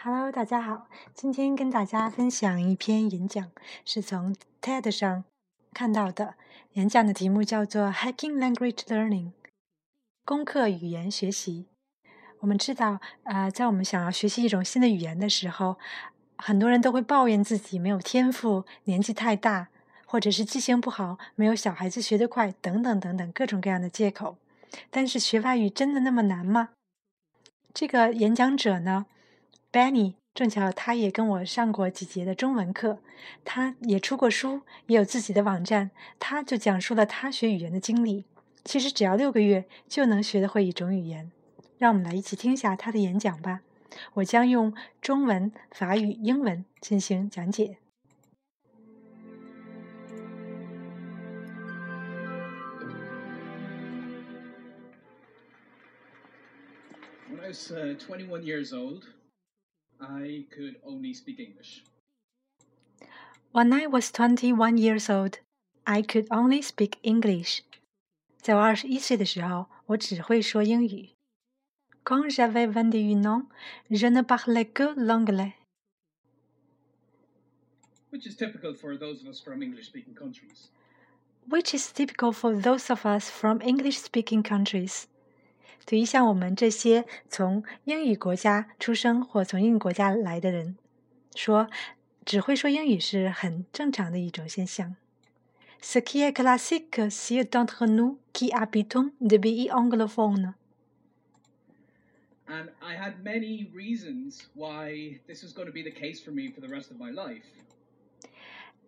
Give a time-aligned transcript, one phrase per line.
[0.00, 3.50] Hello，大家好，今天跟大家分享一篇演讲，
[3.84, 4.32] 是从
[4.62, 5.24] TED 上
[5.74, 6.36] 看到的。
[6.74, 9.32] 演讲的题目叫做 “Hacking Language Learning”，
[10.24, 11.66] 攻克语言学习。
[12.38, 15.78] 我们知道，呃，在我们想要学习一种新的语言的时候，
[16.36, 19.66] 很多人都会抱怨自己没有天赋、年纪太大，
[20.06, 24.36] 或者是记性不好、没有小孩子学得快等等等等各种各样的借口。
[24.90, 26.68] 但是学外语真的那么难吗？
[27.74, 29.06] 这个演讲者呢
[29.78, 32.98] ？Benny 正巧他也跟我上过几节的中文课，
[33.44, 38.24] 他也出过书，也有自己的网站，他就讲述了他学语言的经历。
[38.64, 41.30] 其实只要六个月就能学得会一种语言。
[41.76, 43.60] 让我们来一起听一下他的演讲吧。
[44.14, 47.78] 我将用中文、法语、英文进行讲解。
[57.30, 59.04] When I was uh, 21 years old,
[60.07, 61.83] I could only speak English.
[63.51, 65.39] When I was twenty-one years old,
[65.85, 67.61] I could only speak English.
[68.41, 71.09] 在我二十一岁的时候，我只会说英语。
[72.03, 73.45] Quand j'avais vingt-et-un ans,
[73.89, 75.53] je ne parlais que l'anglais.
[78.11, 80.67] Which is typical for those of us from English-speaking countries.
[81.47, 85.07] Which is typical for those of us from English-speaking countries.
[85.84, 90.76] 对于像我们这些从英语国家出生或从英语国家来的人
[91.34, 91.68] 说，
[92.24, 94.96] 只会说英语是很正常的一种现象。
[95.80, 100.54] Ce qui est classique chez d'entre nous qui habitons des pays anglophones.
[102.46, 106.50] And I had many reasons why this was going to be the case for me
[106.50, 107.44] for the rest of my life.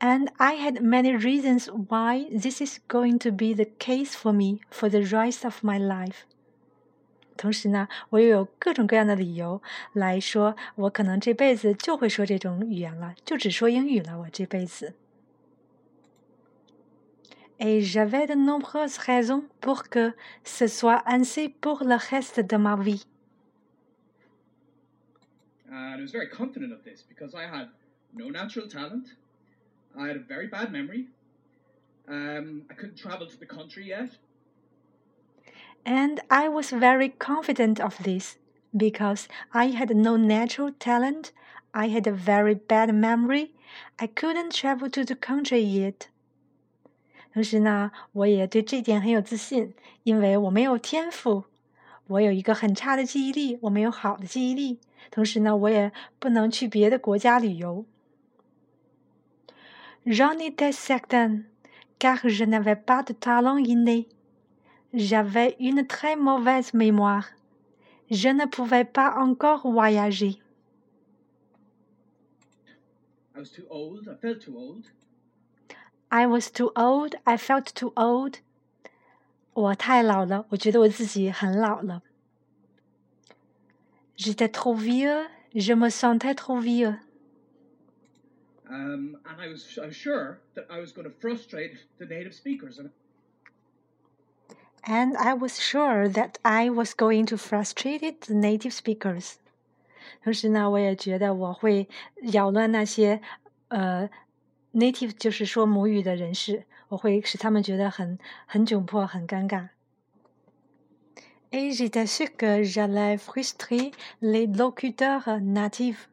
[0.00, 4.60] And I had many reasons why this is going to be the case for me
[4.70, 6.26] for the rest of my life.
[7.36, 14.18] 同时呢，我又有各种各样的理由来说，我可能这辈子就会说这种语言了，就只说英语了。
[14.20, 14.94] 我这辈子。
[17.58, 23.04] Et j'avais de nombreuses raisons pour que ce soit ainsi pour le reste de ma vie.
[25.70, 27.68] And I was very confident of this because I had
[28.14, 29.14] no natural talent.
[29.94, 31.08] I had a very bad memory.
[32.08, 34.18] Um, I couldn't travel to the country yet.
[35.83, 38.37] And I was very confident of this
[38.75, 41.31] because I had no natural talent,
[41.71, 43.51] I had a very bad memory,
[43.97, 46.07] I couldn't travel to the country yet.
[47.33, 49.73] 同时呢，我也对这点很有自信，
[50.03, 51.43] 因为我没有天赋，
[52.07, 54.79] 我有一个很差的记忆力，我没有好的记忆力。
[55.11, 57.85] 同时呢，我也不能去别的国家旅游。
[60.05, 61.43] J'en étais certain,
[61.99, 64.05] car je n'avais pas de talent inné.
[64.93, 67.29] J'avais une très mauvaise mémoire.
[68.09, 70.39] Je ne pouvais pas encore voyager.
[73.35, 74.07] I was too old.
[74.07, 74.85] I felt too old.
[76.11, 77.15] I was too old.
[77.25, 78.37] I felt too old.
[79.53, 82.01] 我太老了，我觉得我自己很老了。
[84.17, 85.27] J'étais trop vieux.
[85.53, 86.97] Je me sentais trop vieux.
[88.69, 92.33] Um, and I was, I was sure that I was going to frustrate the native
[92.33, 92.79] speakers.
[92.79, 92.89] And
[94.83, 99.35] and I was sure that I was going to frustrate the native speakers.
[100.23, 101.87] 同时呢，我也觉得我会
[102.21, 103.21] 扰乱那些
[103.67, 104.09] 呃
[104.73, 109.69] native 就是说母语的人士，我会使他们觉得很很窘迫、很尴尬。
[111.51, 116.07] Et j'étais sûr que j'allais frustrer les locuteurs natifs.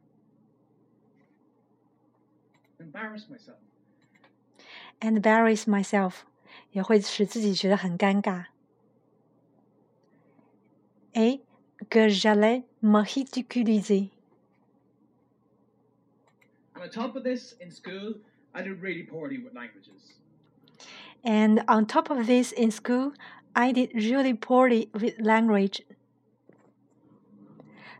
[2.93, 3.56] embarrass myself.
[5.00, 6.22] Embarrass myself
[6.72, 8.47] 也会使自己觉得很尴尬。
[11.16, 11.41] et
[11.91, 14.10] que j'allais me ridiculiser.
[16.75, 18.21] And on top of this, in school,
[18.55, 20.19] I did really poorly with languages.
[21.25, 23.12] And on top of this, in school,
[23.55, 25.84] I did really poorly with language.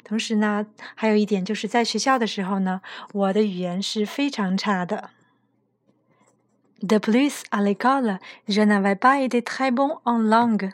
[0.05, 0.66] 同时呢，
[0.97, 2.83] 还有一点就是在学校的时候呢，
[3.13, 5.10] 我的语言是非常差的。
[6.80, 10.72] De plus, à l'école, je n'avais pas été très bon en langue.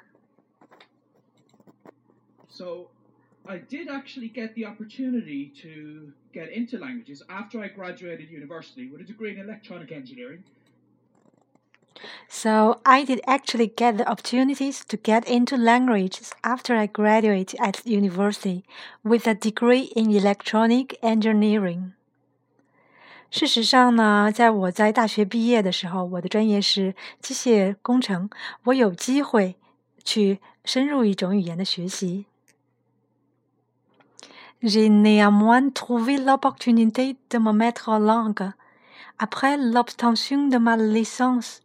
[2.53, 2.89] So
[3.47, 9.01] I did actually get the opportunity to get into languages after I graduated university with
[9.01, 10.45] a degree in electronic engineering.
[12.29, 17.85] So I did actually get the opportunities to get into languages after I graduated at
[17.85, 18.65] university
[19.03, 21.93] with a degree in electronic engineering.
[23.31, 28.31] 事实上呢，在我在大学毕业的时候，我的专业是机械工程，
[28.65, 29.57] 我有机会
[30.05, 32.27] 去深入一种语言的学习。
[34.63, 38.51] J'ai néanmoins trouvé l'opportunité de me mettre en langue
[39.19, 41.63] après l'obtention de ma licence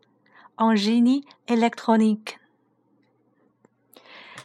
[0.58, 2.40] en génie électronique.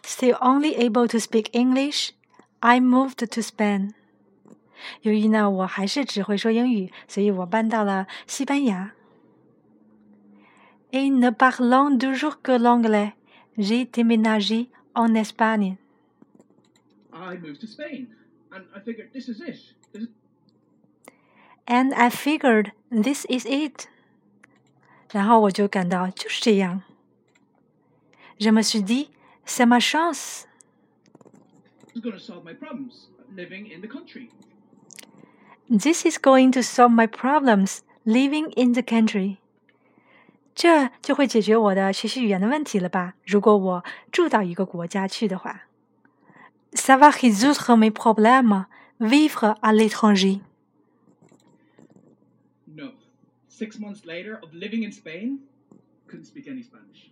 [0.02, 2.14] Still only able to speak English,
[2.62, 3.92] I moved to Spain.
[5.02, 8.92] 由于呢，我还是只会说英语，所以我搬到了西班牙。
[10.90, 13.12] Et ne parlant toujours que l'anglais,
[13.58, 15.76] j'ai déménagé en Espagne.
[17.12, 18.06] I moved to Spain,
[18.52, 19.74] and I figured this is it.
[19.92, 20.08] This is
[21.66, 23.88] And I figured this is it.
[25.12, 26.82] 然后我就感到就是这样。
[28.38, 29.08] Je me suis dit,
[29.44, 30.44] c'est ma chance.
[32.00, 34.30] going to solve my problems living in the country.
[35.68, 39.38] This is going to solve my problems living in the country.
[40.54, 43.14] 这就会解决我的学习语言的问题了吧？
[43.24, 45.68] 如果我住到一个国家去的话
[46.74, 48.66] ，Ça va résoudre mes problèmes
[49.00, 50.40] vivre à l'étranger.
[52.66, 52.92] No.
[53.48, 55.38] Six months later of living in Spain,
[56.06, 57.10] couldn't speak any Spanish.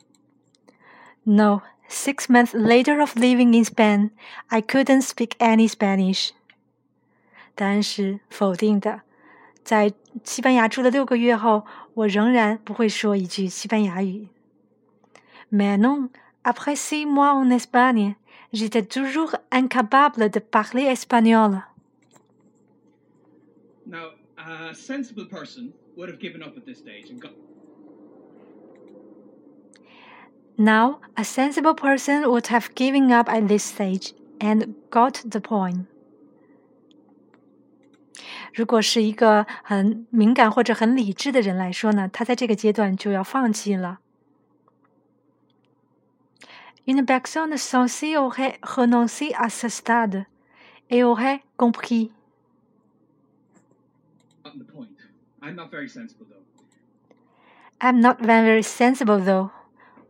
[1.24, 4.10] No, six months later of living in Spain,
[4.48, 6.30] I couldn't speak any Spanish.
[7.56, 9.02] 答案是否定的。
[9.64, 9.92] 在
[10.22, 14.28] 西班牙住了六个月后，我仍然不会说一句西班牙语。
[15.50, 16.10] Mais non,
[16.44, 18.14] après six mois en Espagne,
[18.53, 21.63] j'étais toujours incapable de parler espagnol.
[23.85, 27.31] Now, a sensible person would have given up at this stage and got.
[30.57, 35.85] Now, a sensible person would have given up at this stage and got the point.
[38.53, 43.99] 如果是一个很敏感或者很理智的人来说呢，他在这个阶段就要放弃了。
[46.90, 50.24] Une personne sensée aurait renoncé à ce stade
[50.90, 52.12] et aurait compris.
[54.46, 54.88] gotten the point.
[55.42, 56.44] I'm not very sensible though.
[57.80, 59.50] I'm not very sensible though.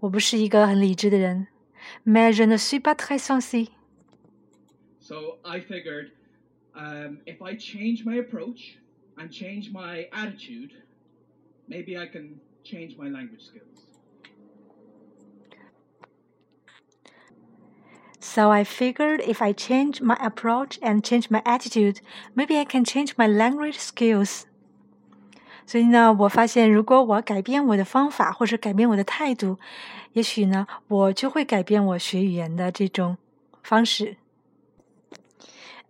[0.00, 1.48] 我不是一个很理智的人，
[2.04, 3.70] mais je ne suis pas très sensé.
[5.00, 6.10] So I figured
[6.74, 8.78] um, if I change my approach
[9.16, 10.72] and change my attitude,
[11.66, 13.86] maybe I can change my language skills.
[18.30, 22.00] So I figured if I change my approach and change my attitude,
[22.34, 24.44] maybe I can change my language skills.
[25.66, 29.58] 所以呢，我发现如果我改变我的方法或者改变我的态度，
[30.12, 33.18] 也许呢，我就会改变我学语言的这种
[33.62, 34.16] 方式。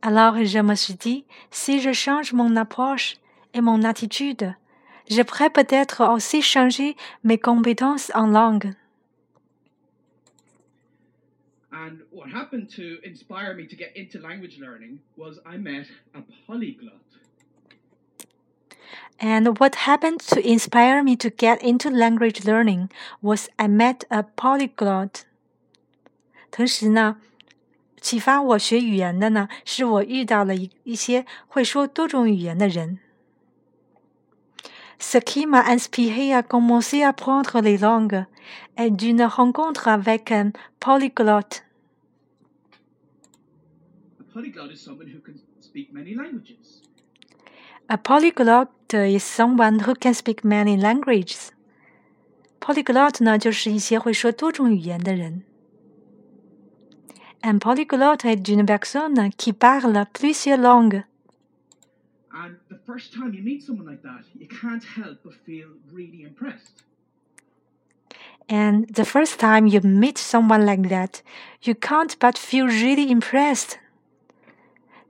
[0.00, 3.16] Alors je me suis dit, si je change mon approche
[3.52, 4.54] et mon attitude,
[5.08, 8.74] je pourrais peut-être aussi changer mes compétences en langue.
[11.80, 16.22] And what happened to inspire me to get into language learning was I met a
[16.46, 17.02] polyglot.
[19.18, 22.90] And what happened to inspire me to get into language learning
[23.20, 25.24] was I met a polyglot.
[26.50, 27.20] 同时呢，
[28.00, 33.00] 启发我学语言的呢，是我遇到了一一些会说多种语言的人。
[34.98, 38.24] Ce qui m'a inspiré à commencer à apprendre les langues
[38.76, 41.62] est d'une rencontre avec un polyglotte.
[44.30, 46.82] A polyglot is someone who can speak many languages.
[47.88, 51.52] A polyglot is someone who can speak many languages.
[52.60, 55.42] Polyglot 呢，就是一些会说多种语言的人。
[57.42, 61.04] Un polyglotte est une personne qui parle plusieurs langues.
[62.30, 66.22] And the first time you meet someone like that, you can't help but feel really
[66.22, 66.82] impressed.
[68.48, 71.22] And the first time you meet someone like that,
[71.62, 73.78] you can't but feel really impressed.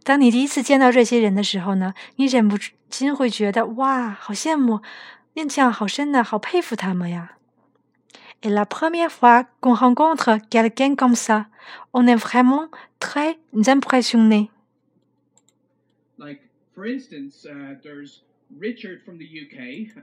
[0.04, 2.58] 当你第一次见到这些人的时候呢，你忍不
[2.90, 4.82] 禁会觉得哇，好羡慕，
[5.36, 7.38] 印象好深呢，好佩服他们呀。
[8.42, 11.46] Et la première fois qu'on rencontre quelqu'un comme ça,
[11.92, 14.50] on est vraiment très impressionné.
[16.18, 16.42] Like,
[16.74, 19.94] for instance, uh, there's Richard from the UK.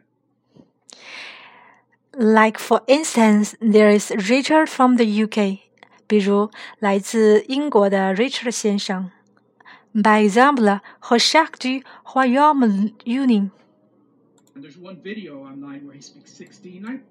[2.12, 5.58] Like for instance, there is Richard from the UK.
[6.06, 9.10] 比如来自英国的 Richard 先生。
[10.02, 13.50] Par exemple, Rochard du Royaume-Uni.
[14.54, 17.04] And there's one video online where he speaks 16 languages.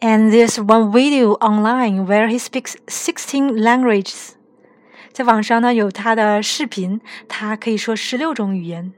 [0.00, 4.34] And there's one video online where he speaks 16 languages.
[5.12, 8.92] 在网上呢有他的视频，他可以说十六种语言。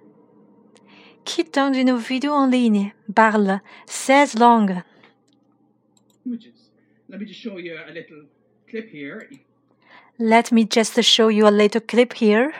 [1.24, 4.82] Qui dans une vidéo en ligne parle 16 langues.
[6.24, 6.70] languages.
[7.08, 8.26] Let me just show you a little
[8.68, 9.28] clip here.
[10.17, 12.53] Let me just show you a little clip here.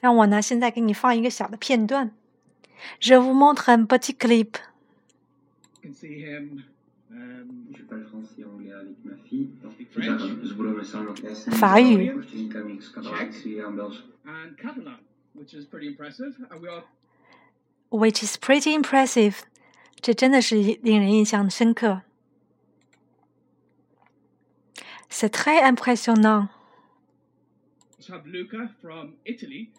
[0.00, 2.10] 让我呢现在给你放一个小的片段。
[3.00, 4.56] Je vous montre un petit clip.
[5.82, 6.62] You can see him.
[7.10, 9.48] Um, Je parle français et anglais avec ma fille.
[9.72, 14.02] speak French Ze broer samen lessen.法语 Wordt in Camix Catalans en Belgisch.
[14.24, 14.98] and Catalan,
[15.34, 16.34] which is pretty impressive.
[16.50, 16.84] And we all
[17.90, 19.40] which is pretty impressive.
[20.00, 22.02] 这真的是令人印象深刻。
[25.10, 26.48] C'est très impressionnant.
[28.04, 29.70] also have Luca from Italy.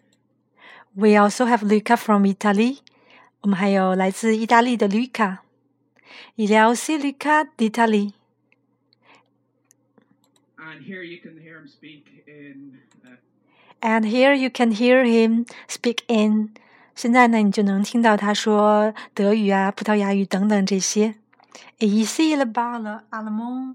[0.94, 2.78] We also have Luca from Italy.
[3.40, 5.38] 我们还有来自意大利的 Luca.
[6.36, 8.12] Il y a aussi Luca d'Italie.
[10.56, 13.16] And here you can hear him speak in uh,
[13.80, 16.54] And here you can hear him speak in.
[16.94, 21.16] 现在呢，你就能听到他说德语啊、葡萄牙语等等这些。
[21.80, 23.74] Et ici il parle allemand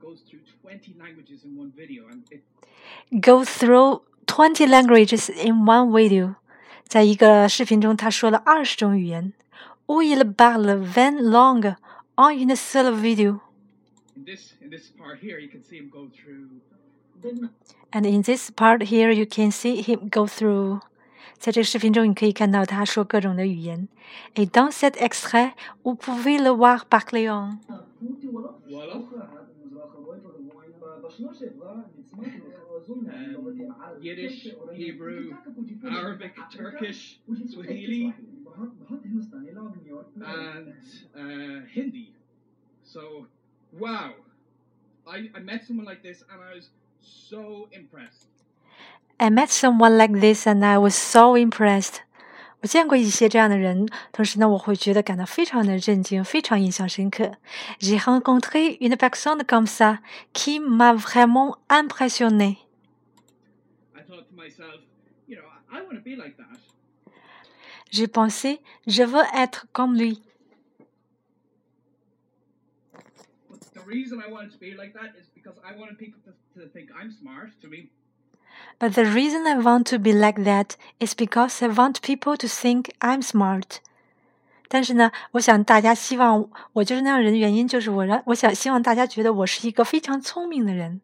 [0.00, 2.04] Goes through 20 languages in one video.
[2.08, 2.42] And it,
[3.12, 6.36] Go through 20 languages in one video.
[6.88, 9.32] 在一个视频中，他说了二十种语言。
[9.86, 11.74] Où il parle 20 langues
[12.16, 13.40] en une seule vidéo.
[14.16, 16.48] in, this, in this part here, you can see him go through
[17.20, 17.50] Then
[17.92, 20.80] And in this part here, you can see him go through.
[21.38, 23.88] 在这个视频中，你可以看到他说各种的语言。
[24.34, 25.52] Et dans cet extrait,
[25.82, 27.58] vous pouvez le voir parler en
[28.68, 29.30] Wolof, um,
[34.00, 35.34] Yiddish, Hebrew,
[35.84, 38.12] Arabic, Turkish, Swahili,
[40.20, 40.74] and
[41.14, 42.12] uh, Hindi.
[42.84, 43.26] So,
[43.72, 44.14] wow.
[45.04, 48.28] I, I met someone like this and I was so impressed.
[49.18, 52.00] I met someone like this and I was so impressed.
[52.60, 57.32] 我见过一些这样的人，同时呢，我会觉得感到非常的震惊，非常印象深刻。
[57.80, 59.98] J'ai rencontré une personne comme ça
[60.32, 62.58] qui m'a vraiment impressionné.
[63.94, 64.82] I thought to myself,
[65.26, 66.58] you know, I, I want to be like that.
[67.90, 70.22] J'ai pensé, je veux être comme lui.
[73.48, 76.32] But the reason I wanted to be like that is because I wanted people to,
[76.60, 77.90] to think I'm smart to me.
[78.78, 82.48] But the reason I want to be like that is because I want people to
[82.48, 83.78] think I'm smart.
[84.68, 91.00] 但是呢，我想大家希望我就是那样人的原因，就是我让我想希望大家觉得我是一个非常聪明的人。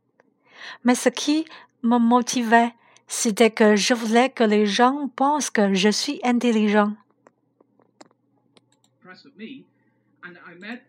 [0.83, 1.47] Mais ce qui
[1.83, 2.73] me motivait,
[3.09, 6.97] c'était que je voulais que les gens pensent que je suis intelligent.
[9.03, 9.65] Impressed with me.
[10.23, 10.81] And I met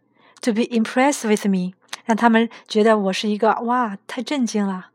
[0.43, 1.73] To be impressed with me，
[2.05, 4.91] 让他们觉得我是一个哇，太震惊了。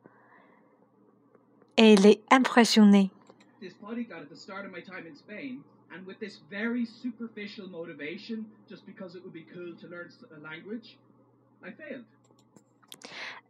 [4.83, 9.75] time in Spain, and with this very superficial motivation, just because it would be cool
[9.81, 10.97] to learn s- a language,
[11.63, 12.05] I failed.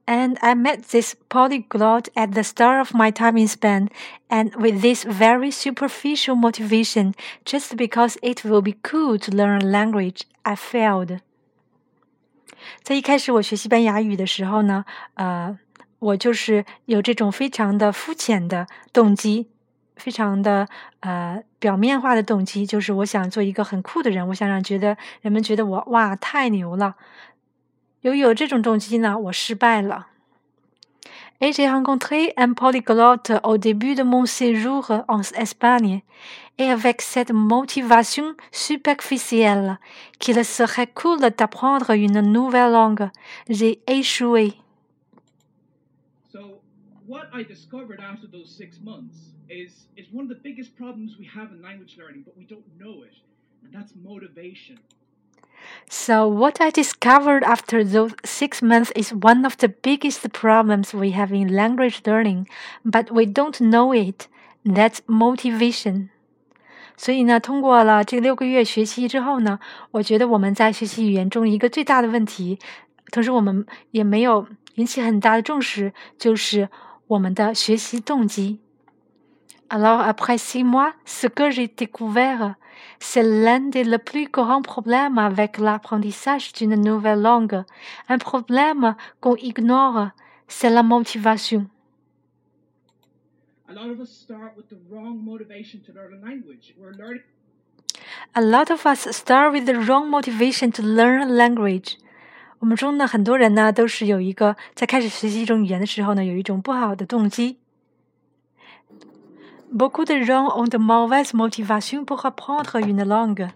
[0.07, 3.89] And I met this polyglot at the start of my time in Spain,
[4.29, 7.15] and with this very superficial motivation,
[7.47, 11.21] just because it will be cool to learn a language, I failed.
[12.83, 15.59] 在一开始我学西班牙语的时候呢，呃，
[16.00, 19.48] 我就是有这种非常的肤浅的动机，
[19.96, 20.68] 非常的
[21.02, 26.96] 呃表面化的动机，就是我想做一个很酷的人，我想让觉得人们觉得我哇太牛了。
[28.02, 30.08] 由于有这种动机呢，我失败了。
[31.42, 36.02] Et j'ai rencontré un polyglotte au début de mon séjour en Espagne.
[36.58, 39.78] Et avec cette motivation superficielle
[40.20, 43.10] qu'il serait cool d'apprendre une nouvelle langue,
[43.48, 44.56] j'ai échoué.
[47.09, 51.19] So, what I discovered after those six months is, is one of the biggest problems
[51.19, 53.21] we have in language learning, but we don't know it,
[53.63, 54.79] and that's motivation.
[55.89, 61.13] So, what I discovered after those six months is one of the biggest problems we
[61.13, 62.49] have in language learning,
[62.85, 64.29] but we don't know it,
[64.65, 66.09] That's motivation.
[66.97, 69.59] 所以呢，通过了这六个月学习之后呢，
[69.91, 72.59] 我觉得我们在学习语言中一个最大的问题，
[73.11, 76.71] 同时我们也没有引起很大的重视，就是
[77.09, 78.61] 我们的学习动机。
[79.69, 82.55] Alors après six mois, ce que j'ai découvert,
[83.01, 87.65] c'est l'un des plus grands problèmes avec l'apprentissage d'une nouvelle langue.
[88.09, 90.11] Un problème qu'on ignore,
[90.49, 91.67] c'est la motivation.
[93.67, 96.75] A lot of us start with the wrong motivation to learn a language.
[96.79, 97.23] We're learning
[98.35, 101.99] A lot of us start with the wrong motivation to learn a language.
[102.60, 107.58] 我们中的很多人呢，都是有一个在开始学习一种语言的时候呢，有一种不好的动机。
[109.72, 113.52] Beaucoup de gens ont de mauvaises motivations pour apprendre une langue.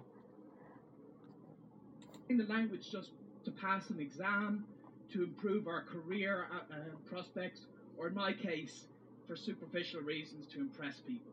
[2.37, 3.11] the language just
[3.45, 4.65] to pass an exam,
[5.11, 6.75] to improve our career uh,
[7.09, 7.61] prospects,
[7.97, 8.85] or in my case,
[9.27, 11.31] for superficial reasons to impress people.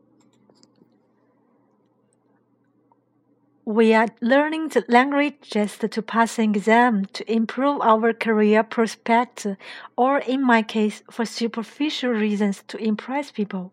[3.64, 9.56] We are learning the language just to pass an exam, to improve our career prospects,
[9.96, 13.70] or in my case, for superficial reasons to impress people.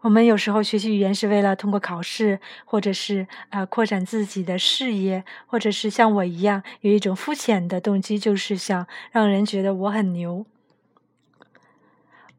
[0.00, 10.46] 我们有时候学习语言是为了通过考试，或者是呃扩展自己的视野，或者是像我一样有一种肤浅的动机，就是想让人觉得我很牛。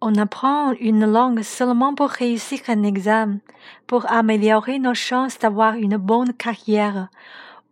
[0.00, 3.40] On apprend une langue seulement pour réussir un examen,
[3.86, 7.08] pour améliorer nos chances d'avoir une bonne carrière,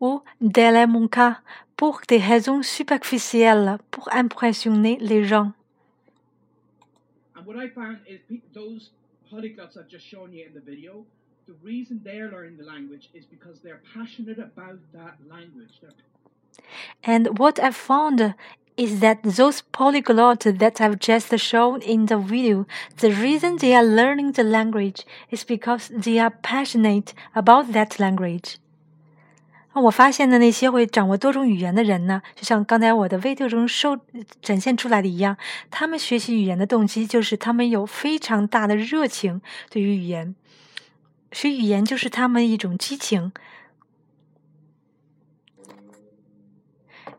[0.01, 1.39] ou, tel mon cas,
[1.77, 5.53] pour des raisons superficielles, pour impressionner les gens.
[7.37, 8.19] And what I found is
[8.53, 8.91] those
[9.31, 11.05] polyglots I've just shown you in the video,
[11.47, 15.79] the reason they're learning the language is because they're passionate about that language.
[15.81, 15.93] They're
[17.05, 18.35] And what I found
[18.78, 22.66] is that those polyglots that I've just shown in the video,
[23.00, 28.56] the reason they are learning the language is because they are passionate about that language.
[29.74, 33.98] 那我发现的那些会掌握多种语言的人呢，就像刚才我的 video 中受
[34.42, 35.38] 展现出来的一样，
[35.70, 40.36] 他们学习语言的动机就是他们有非常大的热情对于语言，
[41.32, 43.32] 学语言就是他们一种激情。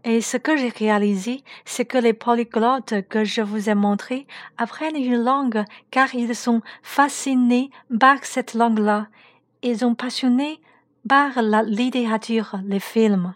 [0.09, 4.25] Et ce que j'ai réalisé, c'est que les polyglottes que je vous ai montrés
[4.57, 9.09] apprennent une langue car ils sont fascinés par cette langue-là.
[9.63, 10.61] Ils sont passionnés
[11.09, 13.33] par la littérature, les films.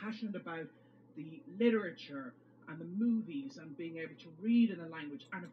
[0.00, 0.68] passionate about
[1.16, 1.24] the
[1.58, 2.34] literature
[2.68, 5.26] and the movies and being able to read in a language.
[5.32, 5.46] And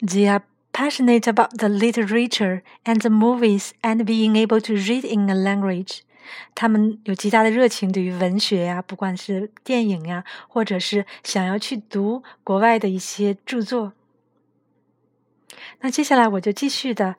[0.00, 0.42] They are
[0.72, 6.05] passionate about the literature and the movies and being able to read in a language.
[6.54, 13.92] 他们有极大的热情对于文学呀、不管是电影呀，或者是想要去读国外的一些著作。
[15.80, 17.16] 那接下来我就继续的，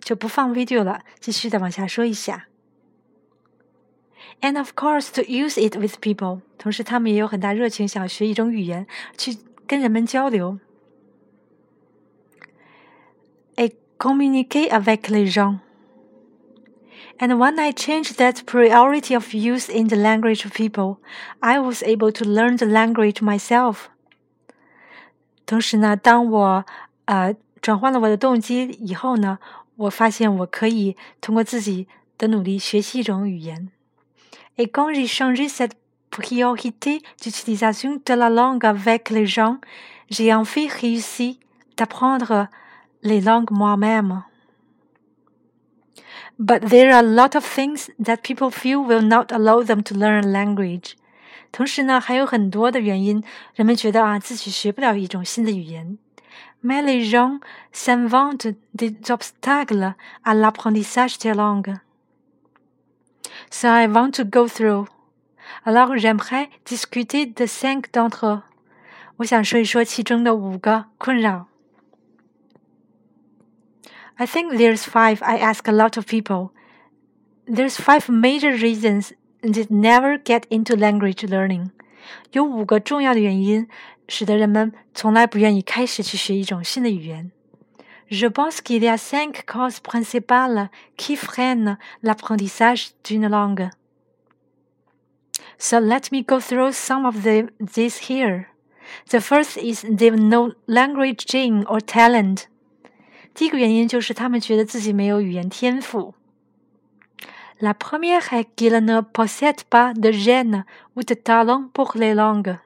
[0.00, 2.46] 就不放 video 了，继续的往下说一下。
[4.40, 10.58] And of course, to use it with people，同时他们也有很大热情，想学一种语言去跟人们交流。
[13.56, 15.60] Et communiquer avec les gens.
[17.19, 20.97] And when I changed that priority of use in the language of people,
[21.39, 23.89] I was able to learn the language myself.
[25.45, 26.65] 同时呢，当我
[27.05, 29.39] 呃转换了我的动机以后呢，
[29.75, 31.87] 我发现我可以通过自己
[32.17, 33.69] 的努力学习一种语言。
[34.57, 35.75] Et quand j'ai changé cette
[36.09, 39.59] priorité d'utilisation de la langue avec les gens,
[40.09, 41.39] j'ai enfin réussi
[41.77, 42.47] d'apprendre
[43.01, 44.23] les langues moi-même.
[46.37, 49.95] But there are a lot of things that people feel will not allow them to
[49.95, 50.93] learn a language.
[51.51, 53.23] 同时呢，还有很多的原因，
[53.55, 55.97] 人们觉得啊自己学不了一种新的语言。
[56.63, 57.39] Mais les gens
[57.73, 61.79] s'inventent des obstacles à l'apprentissage des langues.
[63.49, 64.87] So I want to go through.
[65.63, 68.41] Alors j'aimerais discuter de cinq d'entre eux.
[69.17, 71.47] 我想说一说其中的五个困扰。
[74.17, 76.51] I think there's five I ask a lot of people.
[77.45, 81.71] There's five major reasons that never get into language learning.
[82.31, 83.67] 有五个重要的原因，
[84.07, 87.31] 使得人们从来不愿意开始去学一种新的语言。
[88.09, 93.69] Je pense qu'il y a cinq causes principales qui freinent l'apprentissage d'une langue.
[95.57, 98.47] So let me go through some of the, these here.
[99.09, 102.47] The first is they have no language gene or talent.
[103.35, 106.15] 第一个原因就是他们觉得自己没有语言天赋。
[107.59, 112.57] La première est qu'ils ne possèdent pas de gène ou de talent pour les langues.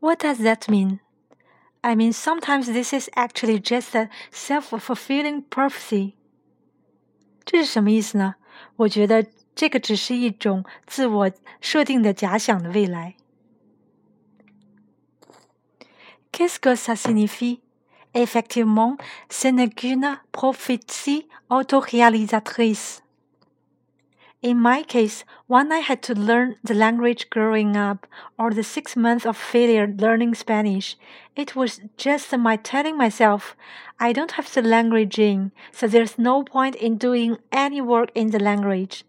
[0.00, 1.00] What does that mean?
[1.82, 6.14] I mean, sometimes this is actually just a self-fulfilling prophecy.
[7.44, 8.36] 这是什么意思呢？
[8.76, 13.16] 我觉得这个只是一种自我设定的假想的未来。
[16.32, 17.58] Qu'est-ce que ça signifie?
[18.14, 18.96] Effectivement,
[19.28, 23.02] ce n'est qu'une prophétie autoréalisatrice.
[24.42, 28.06] In my case, when I had to learn the language growing up,
[28.38, 30.96] or the six months of failure learning Spanish,
[31.36, 33.54] it was just my telling myself,
[33.98, 38.30] I don't have the language in, so there's no point in doing any work in
[38.30, 39.02] the language.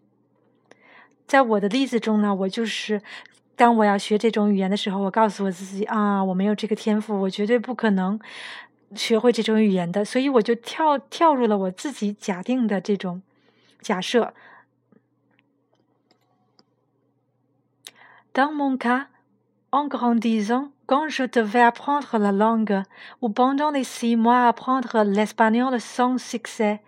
[1.26, 3.00] 在我的例子中呢，我就是
[3.56, 8.20] 当我要学这种语言的时候，我告诉我自己啊，我没有这个天赋，我绝对不可能
[8.94, 13.22] 学会这种语言的，所以我就跳跳入了我自己假定的这种
[13.80, 14.32] 假设。
[18.34, 19.08] Dans mon cas,
[19.70, 22.84] en grandissant, quand je devais apprendre la langue,
[23.20, 26.80] ou pendant les six mois apprendre l'espagnol sans succès,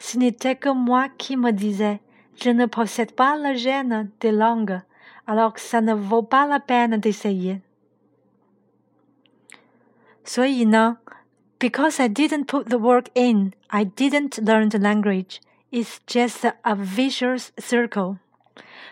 [0.00, 2.00] ce n'était que moi qui me disais,
[2.36, 4.80] je ne possède pas la gêne des langues,
[5.26, 7.60] alors que ça ne vaut pas la peine d'essayer.
[10.24, 10.98] 所以呢
[11.62, 15.38] ，because I didn't put the work in, I didn't learn the language.
[15.70, 18.18] It's just a vicious circle.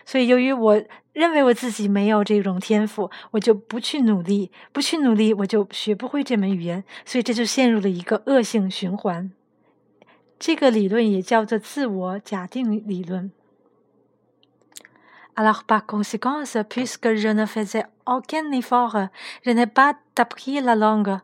[0.05, 0.81] 所以，由于我
[1.13, 9.31] 认为我自己没有这种天赋，我就不去努力，不去努力，我就学不会这门语言，所以这就陷入了一个恶性循环。
[10.39, 13.31] 这个理论也叫做自我假定理论。
[15.35, 19.09] Alors par conséquent, puisque je ne faisais aucun effort,
[19.43, 21.19] je n'ai pas appris la langue.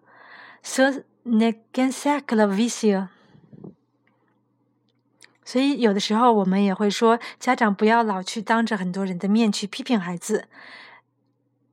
[0.63, 3.08] Ce n'est qu'un cercle vicieux.
[5.44, 10.46] 所以，有的时候我们也会说，家长不要老去当着很多人的面去批评孩子，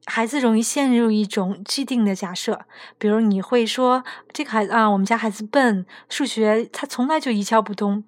[0.06, 2.66] 孩子容易陷入一种既定的假设。
[2.98, 8.06] 比如，你会说这个孩子啊，我们家孩子笨，数学他从来就一窍不通。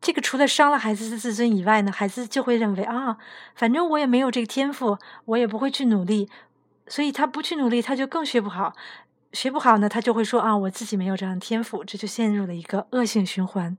[0.00, 3.16] 这个除了伤了孩子的自尊以外呢，孩子就会认为啊，
[3.54, 6.28] 反正我也没有这个天赋，我也不会去努力，
[6.86, 8.74] 所以他不去努力，他就更学不好。
[9.32, 13.76] 学不好呢，他就会说啊，我自己没有这样的天赋，这就陷入了一个恶性循环。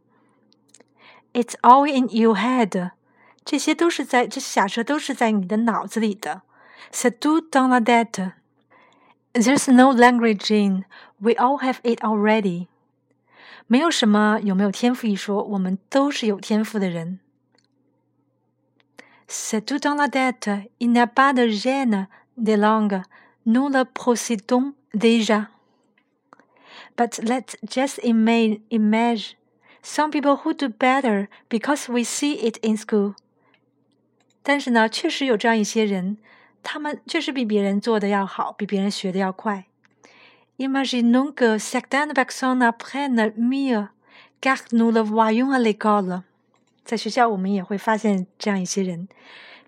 [1.34, 2.92] It's all in your head，
[3.44, 6.44] 这些都是在这些假设都是在你的脑子里的。
[6.92, 8.34] C'est tout dans la tête.
[9.34, 10.86] There's no language in.
[11.20, 12.68] We all have it already.
[13.68, 17.20] 没有什么有没有天赋一说，我们都是有天赋的人。
[19.28, 20.70] C'est tout dans la tête.
[20.80, 23.04] Il n'a pas de gêne des langues.
[23.46, 25.49] Nous le possédons déjà.
[26.97, 29.37] But let's just imagine
[29.83, 33.15] some people who do better because we see it in school。
[34.43, 36.19] 但是呢，确实有这样一些人，
[36.63, 39.65] 他们确实比别人做的要好，比别人学的要快。
[40.59, 43.89] Imaginons que certaines personnes apprennent mieux,
[44.41, 46.23] car nous le voyons à l'école。
[46.85, 49.09] 在学校，我们也会发现这样一些人，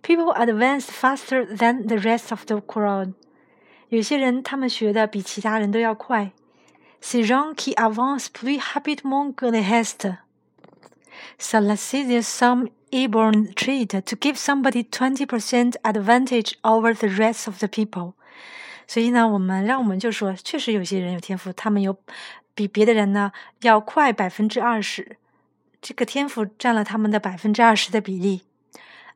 [0.02, 3.14] people advance faster than the rest of the crowd。
[3.91, 6.31] 有些人他们学的比其他人都要快。
[7.01, 10.15] ces gens qui avancent plus rapidement que le reste.
[11.37, 17.59] Cela c'est some inborn trait to give somebody twenty percent advantage over the rest of
[17.59, 18.13] the people.
[18.87, 21.97] 所以呢，我们让我们就说，确实有些人有天赋，他们有
[22.55, 25.17] 比别的人呢要快百分之二十，
[25.81, 28.43] 这个天赋占了他们的百分之二十的比例。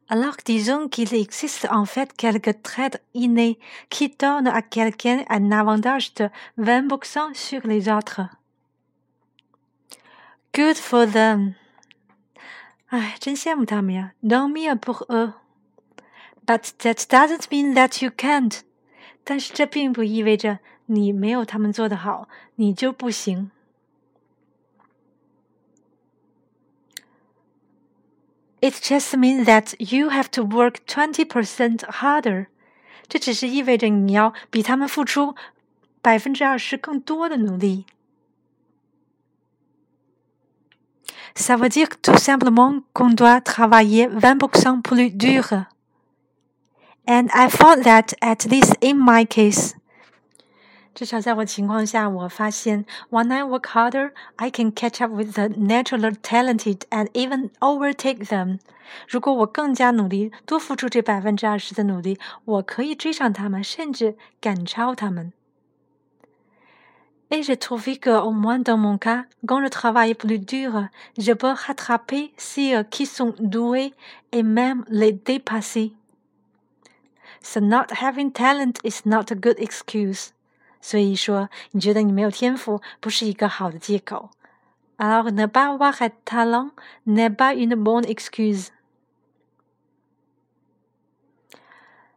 [0.09, 6.15] Alors disons qu'il existe en fait quelques traits innés qui donnent à quelqu'un un avantage
[6.15, 6.29] de
[6.59, 8.23] 20% sur les autres.
[10.53, 11.55] Good for them.
[12.89, 14.15] 哎，真羡慕他们呀！
[14.21, 15.33] Tant mieux pour eux.
[16.45, 18.63] But that doesn't mean that you can't.
[19.23, 23.53] 但是这并不意味着你没有他们做得好，你就不行。
[28.61, 32.47] It just means that you have to work twenty percent harder。
[33.09, 35.35] 这只是意味着你要比他们付出
[36.03, 37.87] 百分之二十更多的努力。
[41.35, 45.67] Ça veut dire tout simplement qu'on doit travailler 20% plus dur.
[47.07, 49.75] And I found that at least in my case.
[50.95, 58.27] 至少在我情况下，我发现，when I work harder, I can catch up with the naturally talented and even overtake
[58.27, 58.59] them。
[59.09, 65.33] 如果我更加努力，多付出这百分之二十的努力，我可以追上他们，甚至赶超他们。
[67.33, 71.55] Et je trouve que au moins dans mon cas, quand je travaille plus dur, je peux
[71.55, 73.95] rattraper ceux qui sont doués
[74.33, 75.93] et même les dépasser.
[77.41, 80.33] So not having talent is not a good excuse.
[80.85, 84.31] 所以说，你觉得你没有天赋，不是一个好的借口。
[84.97, 86.71] Alors ne pas avoir de talent
[87.07, 88.69] n'est pas une bonne excuse.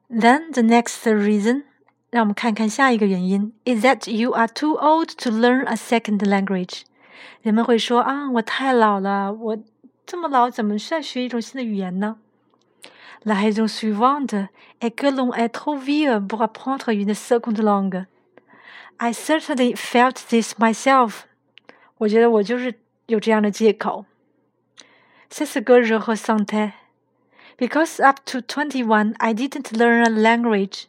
[0.10, 1.64] Then the next reason，
[2.10, 6.82] 让我们看看下一个原因，is that you are too old to learn a second language。
[7.42, 9.58] 人们会说啊，我太老了，我
[10.06, 12.18] 这么老，怎么再学一种新的语言呢？
[13.24, 14.50] La raison suivante
[14.82, 18.06] est que l'on est trop vieux pour apprendre une seconde langue.
[18.98, 21.24] I certainly felt this myself.
[21.98, 24.06] 我觉得我就是有这样的借口。
[25.30, 26.74] C'est ce que je ressentais.
[27.58, 30.86] Because up to twenty-one, I didn't learn a language.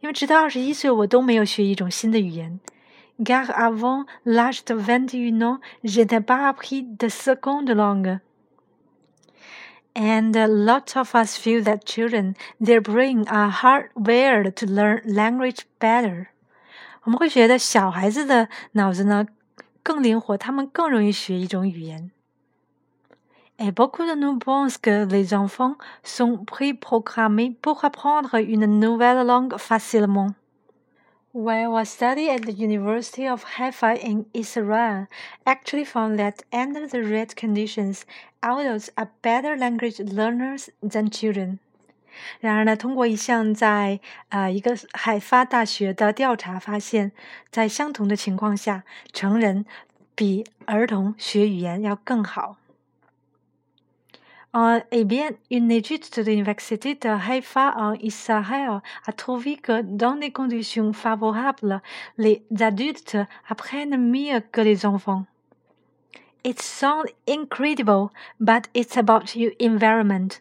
[0.00, 2.60] 因为直到二十一岁，我都没有学一种新的语言。
[3.18, 8.20] Car avant l'âge de vingt-et-un ans, je n'ai pas appris de seconde langue.
[9.94, 15.64] And a lot of us feel that children, their brain are hardwired to learn language
[15.80, 16.28] better.
[17.02, 19.26] 我们会觉得小孩子的脑子呢
[19.82, 22.10] 更灵活，他们更容易学一种语言。
[23.58, 30.34] Et beaucoup de nous pensent que les enfants sont préprogrammés pour apprendre une nouvelle langue facilement.
[31.32, 35.06] While I studied at the University of Haifa in Israel,
[35.44, 38.04] actually found that under the right conditions,
[38.42, 41.58] adults are better language learners than children.
[42.40, 47.12] 然而呢，通过一项在呃一个海发大学的调查发现，
[47.50, 49.64] 在相同的情况下，成人
[50.14, 52.56] 比儿童学语言要更好。
[54.52, 60.30] Uh, eh bien, une étude de l'université de Haïfa en Israël a trouvé que dans des
[60.30, 61.82] conditions favorables,
[62.16, 63.18] les adultes
[63.50, 65.26] apprennent mieux que les enfants.
[66.42, 70.40] It sounds incredible, but it's about your environment.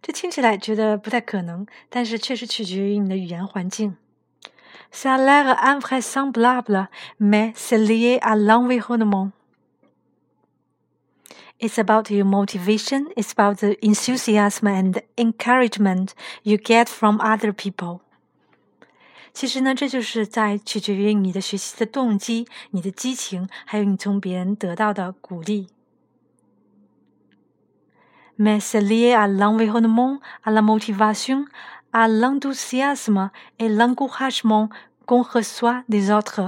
[0.00, 3.96] 这听起来觉得不太可能，但是确实取决于你的语言环境。
[4.90, 9.32] Ça a l'air invraisemblable, mais c'est lié à l'environnement.
[11.60, 16.10] It's about your motivation, it's about the enthusiasm and encouragement
[16.42, 18.00] you get from other people.
[19.34, 25.68] 其实呢，这就是在取决于你的学习的动机、你的激情，还有你从别人得到的鼓励。
[28.38, 31.44] Mais c'est lié à l'environnement, à la motivation,
[31.92, 34.68] à l'enthousiasme et l'encouragement
[35.06, 36.42] qu'on reçoit des autres.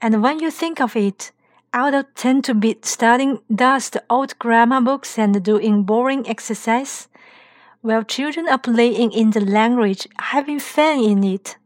[0.00, 1.32] And when you think of it,
[1.72, 7.08] adults tend to be studying dust old grammar books and doing boring exercise,
[7.82, 11.56] while children are playing in the language, having fun in it.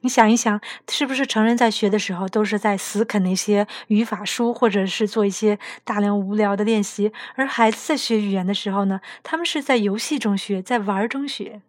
[0.00, 7.12] 你想一想，是不是成人在学的时候都是在死啃那些语法书，或者是做一些大量无聊的练习？
[7.34, 11.62] 而孩子在学语言的时候呢，他们是在游戏中学，在玩中学。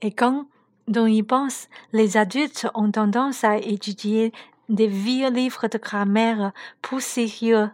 [0.00, 0.46] Et quand
[0.88, 4.32] on y pense, les adultes ont tendance à étudier
[4.68, 7.70] des vieux livres de grammaire pour sérieux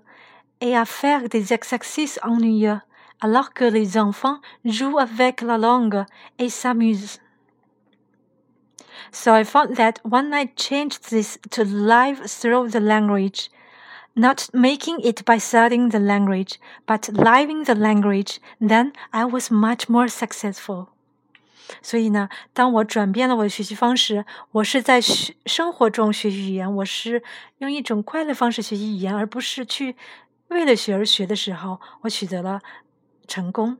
[0.60, 2.82] et à faire des exercices ennuyeux,
[3.20, 6.04] alors que les enfants jouent avec la langue
[6.38, 7.20] et s'amusent.
[9.11, 13.47] So I found that when I changed this to live through the language,
[14.15, 19.87] not making it by studying the language, but living the language, then I was much
[19.87, 20.87] more successful.
[21.81, 27.23] 所以呢，当我转变了我的学习方式，我是在学生活中学习语言，我是
[27.59, 29.95] 用一种快乐方式学习语言，而不是去
[30.49, 32.61] 为了学而学的时候，我取得了
[33.27, 33.77] 成功。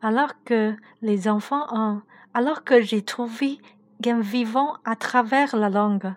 [0.00, 2.02] Alors que les enfants ont,
[2.34, 3.58] alors que j'ai trouvé
[4.02, 6.14] qu'en vivant à travers la langue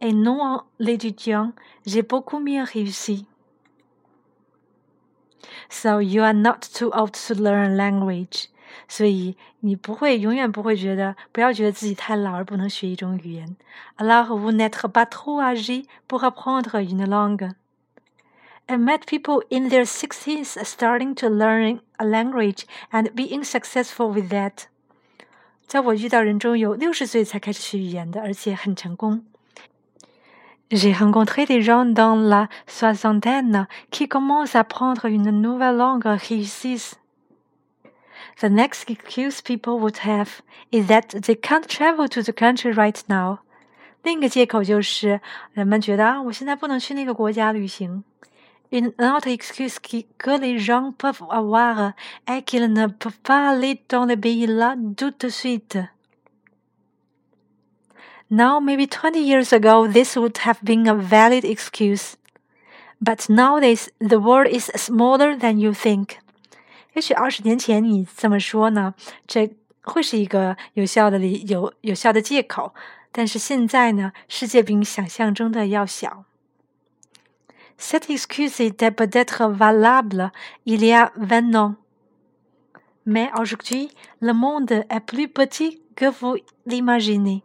[0.00, 1.52] et non en l'étudiant,
[1.86, 3.26] j'ai beaucoup mieux réussi.
[5.68, 8.48] So you are not too old to learn language.
[8.88, 13.56] 所以你不会永远不会觉得，不要觉得自己太老而不能学一种语言。
[13.96, 17.52] Alors vous n'êtes pas trop âgé pour apprendre une langue.
[18.70, 24.30] I met people in their sixties starting to learn a language and being successful with
[24.30, 24.66] that.
[25.68, 29.24] 在我遇到人中有六十岁才开始学语言的，而且很成功。
[30.68, 36.94] J'ai rencontré des gens dans la soixantaine qui commencent à apprendre une nouvelle langue réussissent.
[38.40, 40.40] The next excuse people would have
[40.72, 43.38] is that they can't travel to the country right now.
[44.02, 45.20] 另一个借口就是
[45.52, 48.02] 人们觉得啊，我现在不能去那个国家旅行。
[48.71, 51.91] Une autre excuse que les gens peuvent avoir
[52.25, 55.77] est qu'ils ne peuvent pas aller dans le pays là tout de suite.
[58.29, 62.15] Now, maybe 20 years ago, this would have been a valid excuse.
[63.01, 66.19] But nowadays, the world is smaller than you think.
[66.93, 68.93] 也许二十年前你这么说呢，
[69.27, 72.73] 这会是一个有效的理有有效的借口。
[73.11, 76.23] 但是现在呢，世界比你想象中的要小。
[77.83, 80.31] Cette excuse était peut-être valable
[80.67, 81.75] il y a vingt ans,
[83.07, 83.89] mais aujourd'hui,
[84.19, 87.43] le monde est plus petit que vous l'imaginez.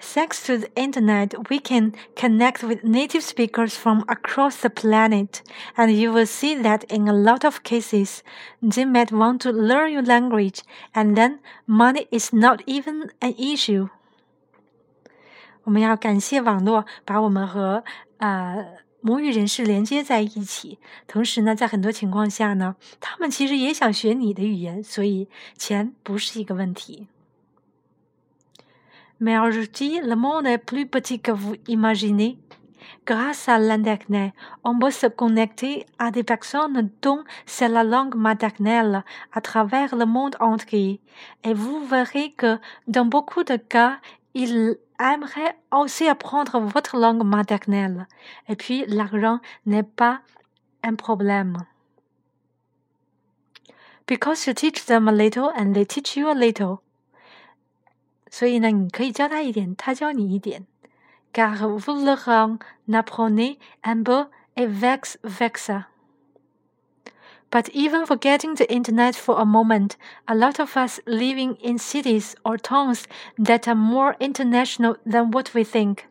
[0.00, 5.42] Thanks to the internet, we can connect with native speakers from across the planet,
[5.76, 8.22] and you will see that in a lot of cases,
[8.62, 10.62] they might want to learn your language,
[10.94, 13.88] and then money is not even an issue.
[15.63, 17.83] 我们要感谢网络，把我们和
[18.17, 18.65] 呃
[19.01, 20.79] 母语人士连接在一起。
[21.07, 27.07] 同时呢，在很多情况下呢，他们其实也想学你的语言，所以钱不是一个问题。
[29.19, 32.37] Mais aujourd'hui, le monde est plus petit que vous imaginez.
[33.05, 39.03] Grâce à l'Internet, on peut se connecter à des personnes dont c'est la langue maternelle
[39.31, 40.99] à travers le monde entier.
[41.43, 43.99] Et vous verrez que dans beaucoup de cas,
[44.33, 48.07] ils aimeraient aussi apprendre votre langue maternelle.
[48.47, 50.21] Et puis, l'argent n'est pas
[50.83, 51.57] un problème.
[54.07, 56.79] Because you teach them a little and they teach you a little.
[58.29, 60.65] 所以呢，你可以教他一点，他教你一点。
[61.33, 65.87] Car vous leur en apprenez un peu et vice versa.
[67.51, 72.35] But even forgetting the internet for a moment, a lot of us living in cities
[72.43, 73.05] or towns
[73.37, 76.05] that are more international than what we think.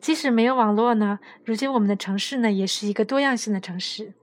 [0.00, 4.14] 即使没有网络呢，如今我们的城市呢，也是一个多样性的城市。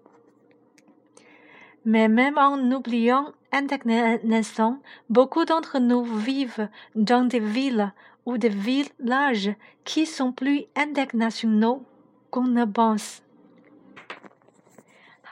[1.85, 7.91] Mais même en oubliant Internet naissant, beaucoup d'entre nous vivent dans des villes
[8.25, 11.83] ou des villages qui sont plus internationaux
[12.31, 13.21] qu'on ne pense.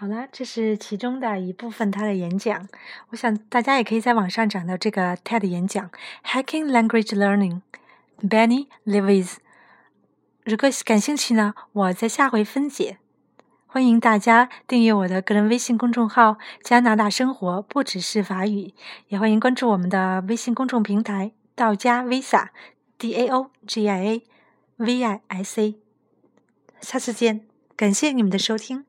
[0.01, 2.69] 好了，这是其中的一部分他的演讲。
[3.09, 5.91] 我想大家也可以在网上找到这个 TED 演讲
[6.25, 9.39] ，Hacking Language Learning，Benny Levis。
[10.45, 12.99] 如果感兴趣呢，我在下回分解。
[13.67, 18.73] 欢迎大家订阅我的个人微信公众号“加拿大生活不只是法语”，
[19.09, 24.23] 也欢迎关注我们的微信公众平台“道家 Visa”，D A O G I A
[24.77, 25.75] V I S A。
[26.81, 28.85] 下次见，感谢你们的收听。